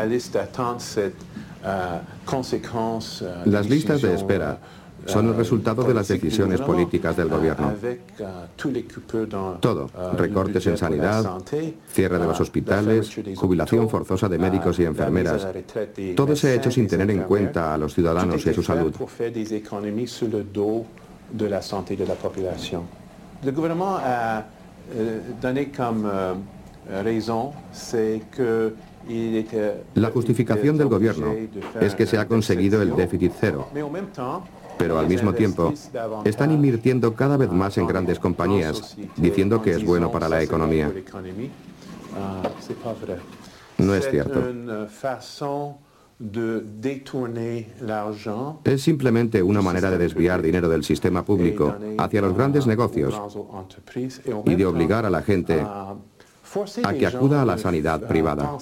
[3.21, 4.57] euh, las listas de espera
[5.05, 7.73] son el resultado de las decisiones políticas del gobierno.
[8.19, 8.47] Euh,
[9.59, 11.23] Todo, recortes en sanidad,
[11.87, 15.47] cierre de los hospitales, jubilación forzosa de médicos y enfermeras,
[16.15, 18.95] todo se ha hecho sin tener en cuenta a los ciudadanos y a su salud.
[23.43, 24.45] El gobierno ha
[25.39, 26.11] donné como
[27.03, 27.51] razón
[28.35, 28.73] que
[29.93, 31.33] la justificación del gobierno
[31.79, 33.67] es que se ha conseguido el déficit cero,
[34.77, 35.73] pero al mismo tiempo
[36.23, 40.91] están invirtiendo cada vez más en grandes compañías, diciendo que es bueno para la economía.
[43.77, 44.41] No es cierto.
[48.63, 53.21] Es simplemente una manera de desviar dinero del sistema público hacia los grandes negocios
[54.45, 55.65] y de obligar a la gente
[56.83, 58.57] a que acuda a la sanidad privada.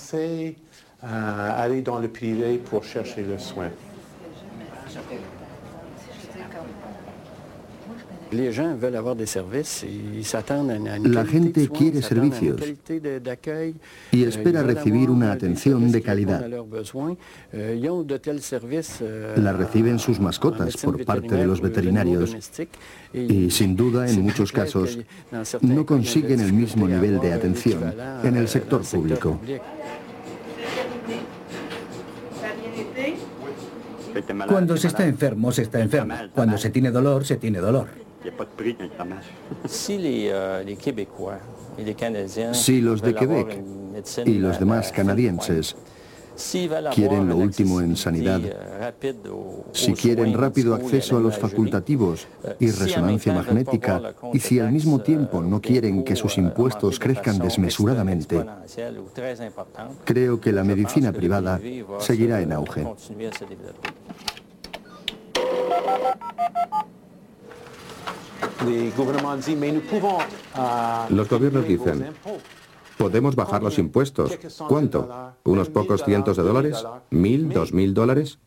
[11.04, 12.62] La gente quiere servicios
[14.12, 16.46] y espera recibir una atención de calidad.
[19.38, 22.36] La reciben sus mascotas por parte de los veterinarios
[23.14, 24.98] y sin duda en muchos casos
[25.62, 27.94] no consiguen el mismo nivel de atención
[28.24, 29.40] en el sector público.
[34.48, 36.14] Cuando se está enfermo, se está enfermo.
[36.34, 38.03] Cuando se tiene dolor, se tiene dolor.
[42.54, 43.64] Si los de Quebec
[44.26, 45.76] y los demás canadienses
[46.94, 48.42] quieren lo último en sanidad,
[49.72, 52.28] si quieren rápido acceso a los facultativos
[52.60, 58.44] y resonancia magnética, y si al mismo tiempo no quieren que sus impuestos crezcan desmesuradamente,
[60.06, 61.60] creo que la medicina privada
[62.00, 62.88] seguirá en auge.
[71.10, 72.08] Los gobiernos dicen,
[72.98, 74.38] podemos bajar los impuestos.
[74.68, 75.34] ¿Cuánto?
[75.44, 76.84] ¿Unos pocos cientos de dólares?
[77.10, 77.50] ¿Mil?
[77.50, 78.40] ¿Dos mil dólares?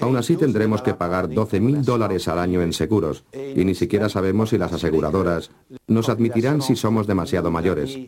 [0.00, 4.10] Aún así tendremos que pagar 12 mil dólares al año en seguros y ni siquiera
[4.10, 5.50] sabemos si las aseguradoras
[5.86, 7.98] nos admitirán si somos demasiado mayores,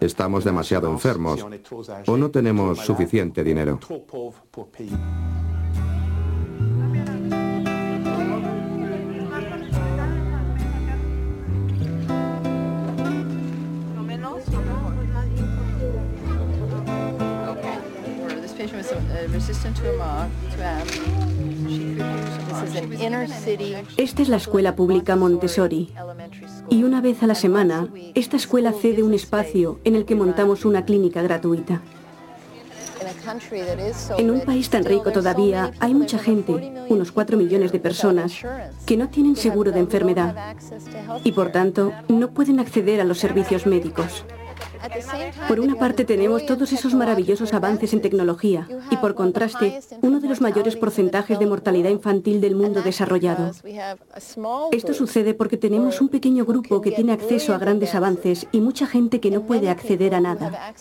[0.00, 1.46] estamos demasiado enfermos
[2.06, 3.78] o no tenemos suficiente dinero.
[23.96, 25.92] Esta es la escuela pública Montessori.
[26.68, 30.64] Y una vez a la semana, esta escuela cede un espacio en el que montamos
[30.64, 31.80] una clínica gratuita.
[34.18, 38.34] En un país tan rico todavía hay mucha gente, unos 4 millones de personas,
[38.86, 40.56] que no tienen seguro de enfermedad
[41.24, 44.24] y por tanto no pueden acceder a los servicios médicos.
[45.48, 50.28] Por una parte tenemos todos esos maravillosos avances en tecnología y por contraste uno de
[50.28, 53.52] los mayores porcentajes de mortalidad infantil del mundo desarrollado.
[54.72, 58.86] Esto sucede porque tenemos un pequeño grupo que tiene acceso a grandes avances y mucha
[58.86, 60.74] gente que no puede acceder a nada.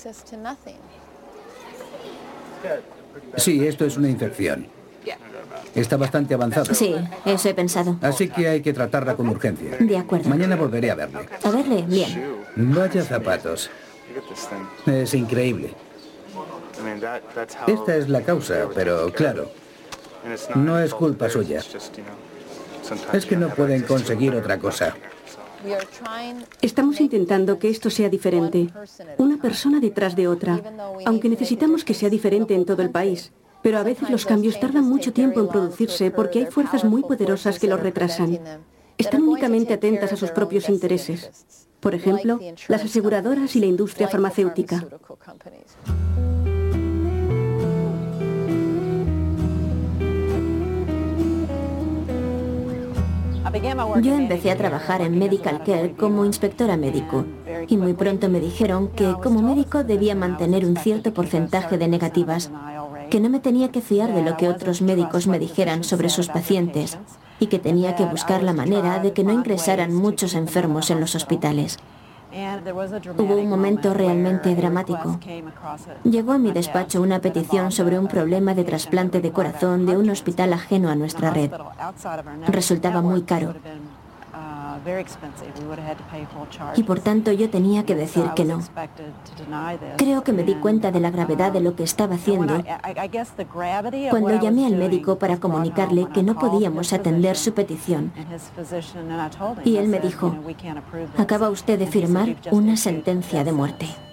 [3.38, 4.68] Sí, esto es una infección.
[5.76, 6.74] Está bastante avanzada.
[6.74, 6.96] Sí,
[7.26, 7.98] eso he pensado.
[8.02, 9.78] Así que hay que tratarla con urgencia.
[9.80, 10.30] De acuerdo.
[10.30, 11.20] Mañana volveré a verle.
[11.44, 12.38] A verle, bien.
[12.56, 13.70] Vaya zapatos.
[14.86, 15.74] Es increíble.
[17.68, 19.50] Esta es la causa, pero claro,
[20.56, 21.62] no es culpa suya.
[23.14, 24.96] Es que no pueden conseguir otra cosa.
[26.62, 28.70] Estamos intentando que esto sea diferente,
[29.18, 30.62] una persona detrás de otra,
[31.06, 33.32] aunque necesitamos que sea diferente en todo el país.
[33.62, 37.60] Pero a veces los cambios tardan mucho tiempo en producirse porque hay fuerzas muy poderosas
[37.60, 38.40] que los retrasan.
[38.98, 41.68] Están únicamente atentas a sus propios intereses.
[41.80, 44.86] Por ejemplo, las aseguradoras y la industria farmacéutica.
[54.02, 57.26] Yo empecé a trabajar en Medical Care como inspectora médico
[57.68, 62.52] y muy pronto me dijeron que como médico debía mantener un cierto porcentaje de negativas,
[63.10, 66.28] que no me tenía que fiar de lo que otros médicos me dijeran sobre sus
[66.28, 67.00] pacientes
[67.40, 71.16] y que tenía que buscar la manera de que no ingresaran muchos enfermos en los
[71.16, 71.78] hospitales.
[73.18, 75.20] Hubo un momento realmente dramático.
[76.04, 80.10] Llegó a mi despacho una petición sobre un problema de trasplante de corazón de un
[80.10, 81.52] hospital ajeno a nuestra red.
[82.48, 83.56] Resultaba muy caro
[86.76, 88.60] y por tanto yo tenía que decir que no.
[89.98, 92.64] Creo que me di cuenta de la gravedad de lo que estaba haciendo
[94.10, 98.12] cuando llamé al médico para comunicarle que no podíamos atender su petición.
[99.64, 100.36] Y él me dijo,
[101.18, 104.09] acaba usted de firmar una sentencia de muerte.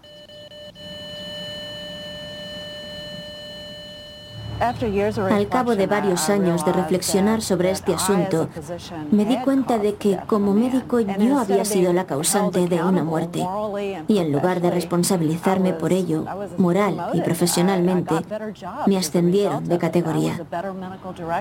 [4.59, 8.49] Al cabo de varios años de reflexionar sobre este asunto,
[9.11, 13.47] me di cuenta de que como médico yo había sido la causante de una muerte.
[14.09, 16.25] Y en lugar de responsabilizarme por ello,
[16.57, 18.15] moral y profesionalmente,
[18.87, 20.41] me ascendieron de categoría.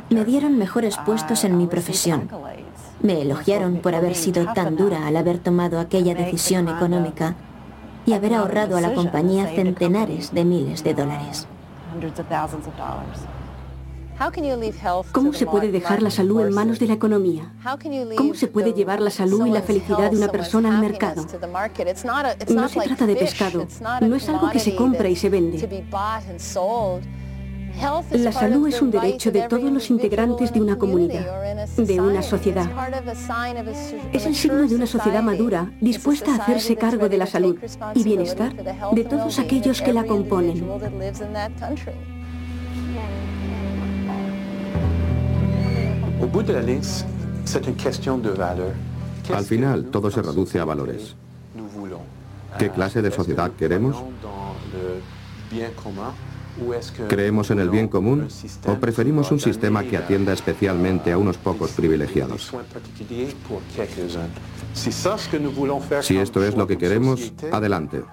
[0.09, 2.29] Me dieron mejores puestos en mi profesión.
[3.01, 7.35] Me elogiaron por haber sido tan dura al haber tomado aquella decisión económica
[8.05, 11.47] y haber ahorrado a la compañía centenares de miles de dólares.
[15.11, 17.51] ¿Cómo se puede dejar la salud en manos de la economía?
[18.15, 21.25] ¿Cómo se puede llevar la salud y la felicidad de una persona al mercado?
[22.49, 23.67] No se trata de pescado,
[24.01, 25.85] no es algo que se compra y se vende.
[28.11, 31.25] La salud es un derecho de todos los integrantes de una comunidad,
[31.75, 32.69] de una sociedad.
[34.13, 37.57] Es el signo de una sociedad madura, dispuesta a hacerse cargo de la salud
[37.93, 38.53] y bienestar
[38.93, 40.65] de todos aquellos que la componen.
[49.33, 51.15] Al final, todo se reduce a valores.
[52.57, 53.97] ¿Qué clase de sociedad queremos?
[57.09, 58.27] ¿Creemos en el bien común
[58.65, 62.53] o preferimos un sistema que atienda especialmente a unos pocos privilegiados?
[66.01, 68.03] Si esto es lo que queremos, adelante.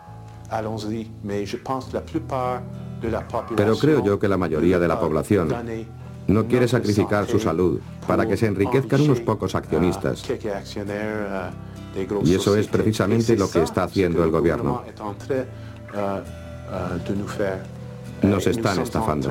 [3.56, 5.54] Pero creo yo que la mayoría de la población
[6.26, 10.24] no quiere sacrificar su salud para que se enriquezcan unos pocos accionistas.
[12.24, 14.82] Y eso es precisamente lo que está haciendo el gobierno
[18.22, 19.30] nos están estafando.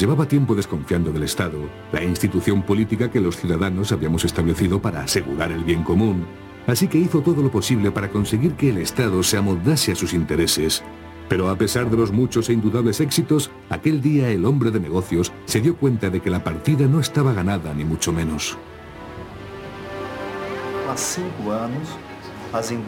[0.00, 1.58] Llevaba tiempo desconfiando del Estado,
[1.92, 6.26] la institución política que los ciudadanos habíamos establecido para asegurar el bien común,
[6.66, 10.14] así que hizo todo lo posible para conseguir que el Estado se amoldase a sus
[10.14, 10.82] intereses.
[11.28, 15.32] Pero a pesar de los muchos e indudables éxitos, aquel día el hombre de negocios
[15.44, 18.56] se dio cuenta de que la partida no estaba ganada, ni mucho menos.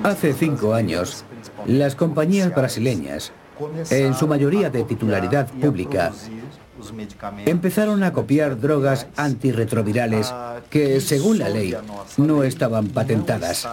[0.03, 1.25] Hace cinco años,
[1.67, 3.33] las compañías brasileñas
[3.91, 6.13] en su mayoría de titularidad pública,
[7.47, 10.33] empezaron a copiar drogas antirretrovirales
[10.71, 11.77] que, según la ley,
[12.17, 13.69] no estaban patentadas.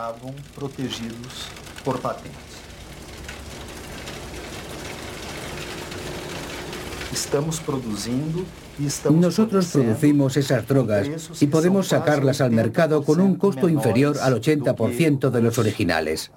[9.12, 11.08] Nosotros producimos esas drogas
[11.42, 16.32] y podemos sacarlas al mercado con un costo inferior al 80% de los originales.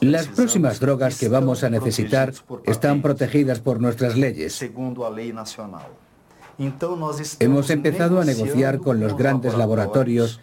[0.00, 2.32] Las próximas drogas que vamos a necesitar
[2.64, 4.62] están protegidas por nuestras leyes.
[7.40, 10.40] Hemos empezado a negociar con los grandes laboratorios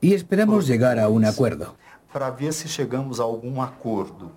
[0.00, 1.76] y esperamos llegar a un acuerdo.
[2.12, 4.32] Para ver si llegamos a a un acuerdo,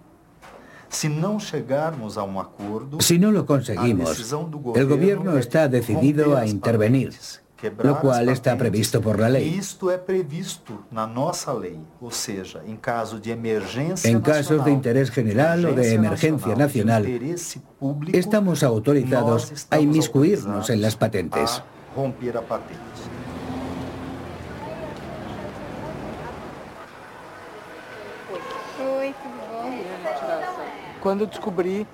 [2.99, 4.33] si no lo conseguimos,
[4.75, 7.13] el gobierno está decidido a intervenir
[7.83, 9.57] lo cual está previsto por la ley.
[9.57, 14.71] Esto es previsto na nossa lei, ou seja, em caso de emergência En casos de
[14.71, 17.05] interés general o de emergencia nacional,
[18.13, 21.61] estamos autorizados a inmiscuirnos en las patentes.
[21.95, 22.79] romper a patente.
[28.79, 29.71] Oi, tudo bom?
[31.01, 31.85] Quando descobri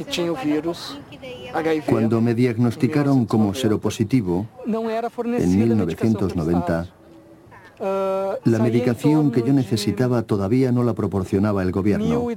[0.00, 0.98] que tinha o vírus
[1.86, 6.88] cuando me diagnosticaron como seropositivo en 1990,
[8.44, 12.28] la medicación que yo necesitaba todavía no la proporcionaba el gobierno.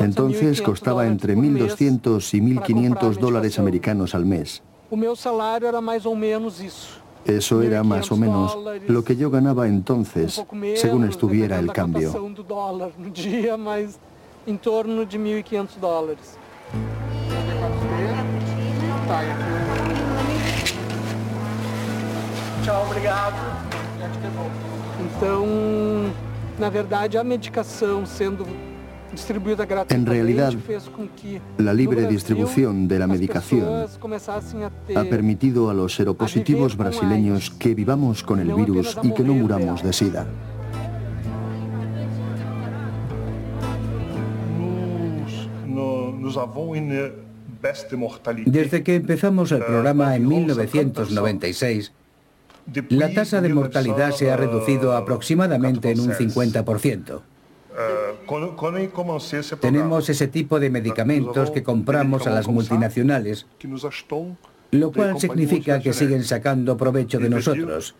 [0.00, 4.62] Entonces costaba entre 1.200 y 1.500 dólares americanos al mes.
[7.24, 10.44] Eso era más o menos lo que yo ganaba entonces,
[10.74, 12.12] según estuviera el cambio.
[14.46, 16.38] En torno de 1.500 dólares.
[22.62, 23.36] Tchau, obrigado.
[25.00, 25.46] Então,
[26.58, 28.46] na verdade, a medicação sendo
[29.12, 30.52] distribuída En realidad,
[31.58, 33.86] la libre distribución de la medicación
[34.96, 39.82] ha permitido a los seropositivos brasileños que vivamos con el virus y que no muramos
[39.82, 40.26] de SIDA.
[48.46, 51.92] Desde que empezamos el programa en 1996,
[52.90, 57.20] la tasa de mortalidad se ha reducido aproximadamente en un 50%.
[59.60, 63.46] Tenemos ese tipo de medicamentos que compramos a las multinacionales,
[64.70, 67.94] lo cual significa que siguen sacando provecho de nosotros.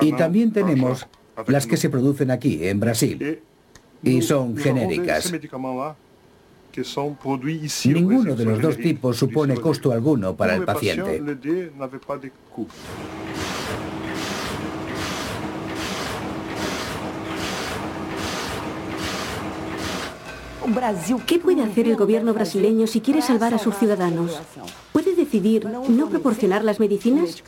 [0.00, 1.06] Y también tenemos
[1.46, 3.42] las que se producen aquí, en Brasil
[4.02, 5.32] y son genéricas.
[7.86, 11.22] Ninguno de los dos tipos supone costo alguno para el paciente.
[21.26, 24.38] ¿Qué puede hacer el gobierno brasileño si quiere salvar a sus ciudadanos?
[24.92, 27.42] ¿Puede decidir no proporcionar las medicinas?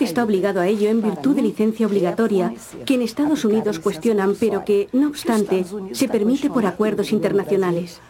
[0.00, 4.64] Está obligado a ello en virtud de licencia obligatoria, que en Estados Unidos cuestionan, pero
[4.64, 8.00] que, no obstante, se permite por acuerdos internacionales.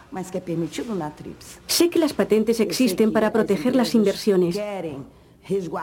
[1.67, 4.59] Sé que las patentes existen para proteger las inversiones,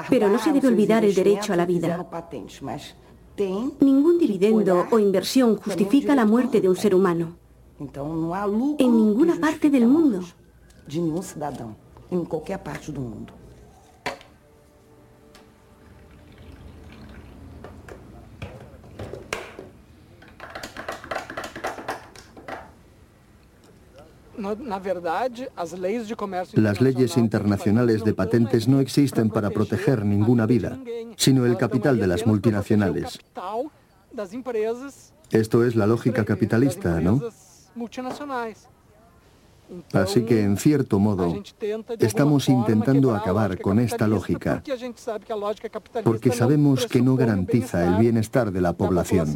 [0.08, 2.06] pero no se debe olvidar el derecho a la vida.
[3.80, 7.36] Ningún dividendo o inversión justifica la muerte de un ser humano.
[7.78, 10.20] En ninguna parte del mundo.
[26.54, 30.78] Las leyes internacionales de patentes no existen para proteger ninguna vida,
[31.16, 33.18] sino el capital de las multinacionales.
[35.30, 37.20] Esto es la lógica capitalista, ¿no?
[39.92, 41.42] Así que, en cierto modo,
[41.98, 44.62] estamos intentando acabar con esta lógica,
[46.04, 49.34] porque sabemos que no garantiza el bienestar de la población.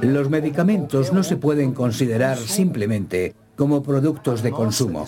[0.00, 5.06] Los medicamentos no se pueden considerar simplemente como productos de consumo.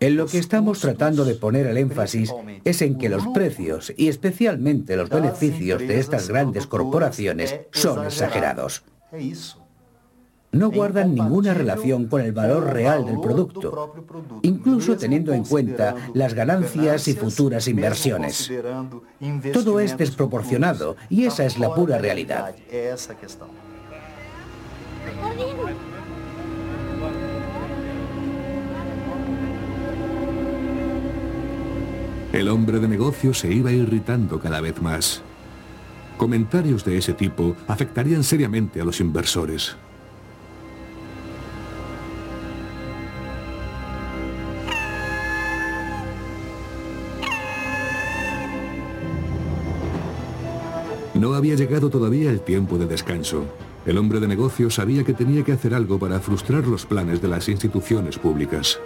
[0.00, 2.32] En lo que estamos tratando de poner el énfasis
[2.64, 8.84] es en que los precios y especialmente los beneficios de estas grandes corporaciones son exagerados.
[10.50, 13.94] No guardan ninguna relación con el valor real del producto,
[14.42, 18.50] incluso teniendo en cuenta las ganancias y futuras inversiones.
[19.52, 22.54] Todo es desproporcionado y esa es la pura realidad.
[32.32, 35.22] El hombre de negocio se iba irritando cada vez más.
[36.16, 39.76] Comentarios de ese tipo afectarían seriamente a los inversores.
[51.18, 53.44] No había llegado todavía el tiempo de descanso.
[53.84, 57.26] El hombre de negocio sabía que tenía que hacer algo para frustrar los planes de
[57.26, 58.78] las instituciones públicas.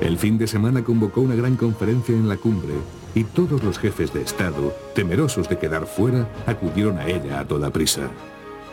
[0.00, 2.72] El fin de semana convocó una gran conferencia en la cumbre
[3.14, 7.70] y todos los jefes de Estado, temerosos de quedar fuera, acudieron a ella a toda
[7.70, 8.08] prisa.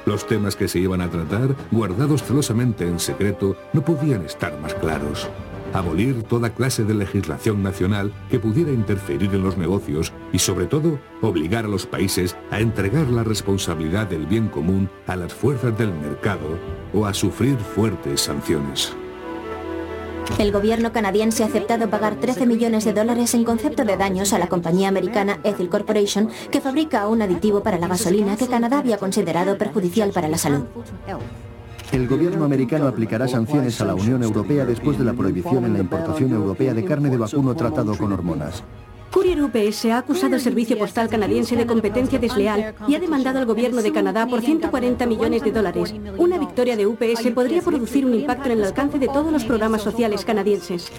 [0.06, 4.74] Los temas que se iban a tratar, guardados celosamente en secreto, no podían estar más
[4.76, 5.30] claros.
[5.74, 11.00] Abolir toda clase de legislación nacional que pudiera interferir en los negocios y sobre todo
[11.22, 15.94] obligar a los países a entregar la responsabilidad del bien común a las fuerzas del
[15.94, 16.58] mercado
[16.94, 18.96] o a sufrir fuertes sanciones.
[20.38, 24.40] El gobierno canadiense ha aceptado pagar 13 millones de dólares en concepto de daños a
[24.40, 28.98] la compañía americana Ethyl Corporation, que fabrica un aditivo para la gasolina que Canadá había
[28.98, 30.66] considerado perjudicial para la salud.
[31.92, 35.80] El gobierno americano aplicará sanciones a la Unión Europea después de la prohibición en la
[35.80, 38.64] importación europea de carne de vacuno tratado con hormonas.
[39.12, 43.48] Courier UPS ha acusado al Servicio Postal Canadiense de competencia desleal y ha demandado al
[43.48, 45.96] gobierno de Canadá por 140 millones de dólares.
[46.18, 49.82] Una victoria de UPS podría producir un impacto en el alcance de todos los programas
[49.82, 50.92] sociales canadienses.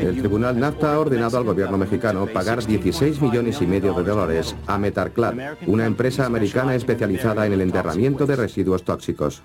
[0.00, 4.56] El tribunal NAFTA ha ordenado al gobierno mexicano pagar 16 millones y medio de dólares
[4.66, 5.34] a Metarclad,
[5.66, 9.42] una empresa americana especializada en el enterramiento de residuos tóxicos.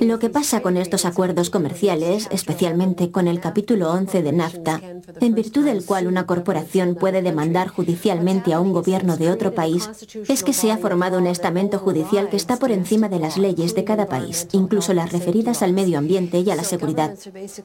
[0.00, 4.80] Lo que pasa con estos acuerdos comerciales, especialmente con el capítulo 11 de NAFTA,
[5.20, 9.90] en virtud del cual una corporación puede demandar judicialmente a un gobierno de otro país,
[10.28, 13.74] es que se ha formado un estamento judicial que está por encima de las leyes
[13.74, 17.14] de cada país, incluso las referidas al medio ambiente y a la seguridad.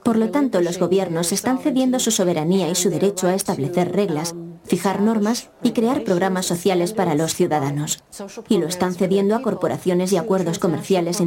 [0.04, 4.36] Por lo tanto, los gobiernos están cediendo su soberanía y su derecho a establecer reglas,
[4.66, 8.04] fijar normas y crear programas sociales para los ciudadanos.
[8.50, 11.22] Y lo están cediendo a corporaciones y acuerdos comerciales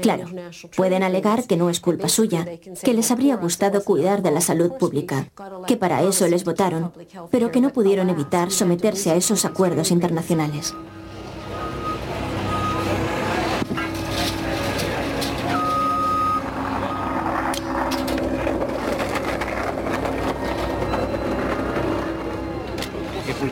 [0.00, 0.26] Claro,
[0.76, 2.46] pueden alegar que no es culpa suya,
[2.82, 5.28] que les habría gustado cuidar de la salud pública,
[5.66, 6.92] que para eso les votaron,
[7.30, 10.74] pero que no pudieron evitar someterse a esos acuerdos internacionales.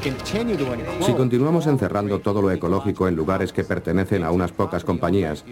[0.03, 5.45] Si continuamos encerrando todo lo ecológico en lugares que pertenecen a unas pocas compañías,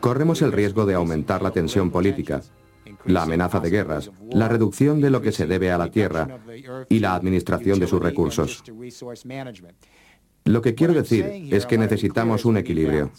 [0.00, 2.40] corremos el riesgo de aumentar la tensión política,
[3.04, 6.38] la amenaza de guerras, la reducción de lo que se debe a la tierra
[6.88, 8.64] y la administración de sus recursos.
[10.44, 13.10] Lo que quiero decir es que necesitamos un equilibrio.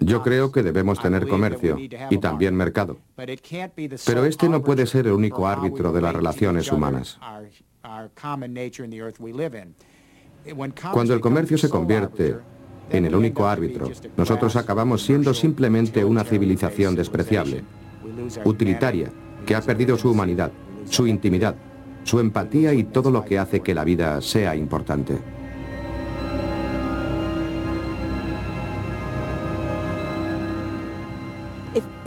[0.00, 2.98] Yo creo que debemos tener comercio y también mercado.
[3.16, 7.18] Pero este no puede ser el único árbitro de las relaciones humanas.
[10.92, 12.36] Cuando el comercio se convierte
[12.90, 17.62] en el único árbitro, nosotros acabamos siendo simplemente una civilización despreciable,
[18.44, 19.10] utilitaria,
[19.46, 20.50] que ha perdido su humanidad,
[20.88, 21.54] su intimidad,
[22.04, 25.18] su empatía y todo lo que hace que la vida sea importante.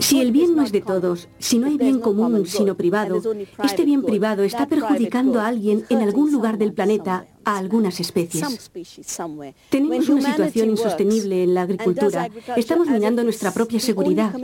[0.04, 3.22] Si el bien no es de todos, si no hay bien común sino privado,
[3.64, 8.70] este bien privado está perjudicando a alguien en algún lugar del planeta, a algunas especies.
[9.70, 12.28] Tenemos una situación insostenible en la agricultura.
[12.54, 14.34] Estamos minando nuestra propia seguridad.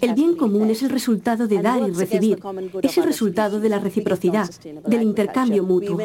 [0.00, 2.38] El bien común es el resultado de dar y recibir.
[2.80, 4.48] Es el resultado de la reciprocidad,
[4.86, 5.98] del intercambio mutuo.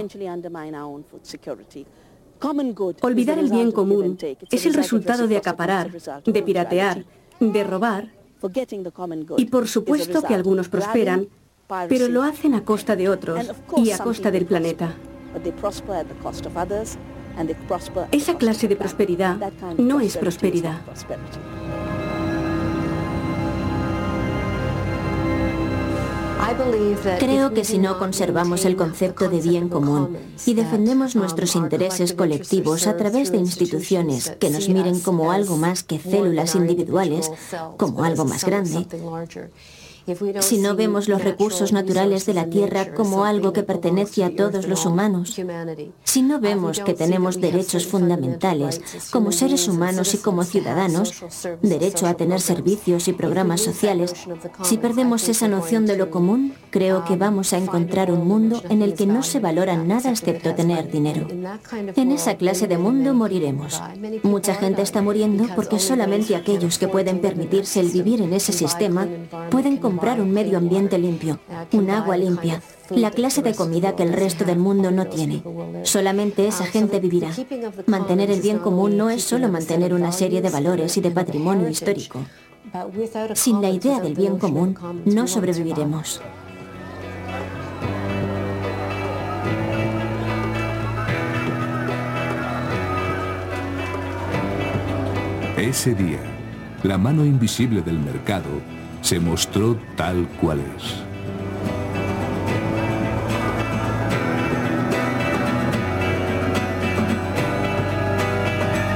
[3.02, 4.18] Olvidar el bien común
[4.50, 5.92] es el resultado de acaparar,
[6.26, 7.06] de piratear,
[7.40, 8.23] de robar
[9.38, 11.28] y por supuesto que algunos prosperan,
[11.90, 13.40] pero lo hacen a costa de otros
[13.78, 14.94] y a costa del planeta.
[18.12, 20.82] Esa clase de prosperidad no es prosperidad.
[27.20, 32.88] Creo que si no conservamos el concepto de bien común y defendemos nuestros intereses colectivos
[32.88, 37.32] a través de instituciones que nos miren como algo más que células individuales,
[37.78, 38.86] como algo más grande,
[40.40, 44.68] si no vemos los recursos naturales de la Tierra como algo que pertenece a todos
[44.68, 45.36] los humanos,
[46.04, 48.82] si no vemos que tenemos derechos fundamentales
[49.12, 51.24] como seres humanos y como ciudadanos,
[51.62, 54.14] derecho a tener servicios y programas sociales,
[54.64, 58.82] si perdemos esa noción de lo común, creo que vamos a encontrar un mundo en
[58.82, 61.28] el que no se valora nada excepto tener dinero.
[61.96, 63.82] En esa clase de mundo moriremos.
[64.24, 69.08] Mucha gente está muriendo porque solamente aquellos que pueden permitirse el vivir en ese sistema
[69.50, 71.40] pueden comprar un medio ambiente limpio,
[71.72, 75.44] un agua limpia, la clase de comida que el resto del mundo no tiene.
[75.84, 77.30] Solamente esa gente vivirá.
[77.86, 81.70] Mantener el bien común no es solo mantener una serie de valores y de patrimonio
[81.70, 82.22] histórico.
[83.36, 84.76] Sin la idea del bien común,
[85.06, 86.22] no sobreviviremos.
[95.56, 96.20] Ese día,
[96.82, 98.50] la mano invisible del mercado
[99.04, 101.03] se mostró tal cual es.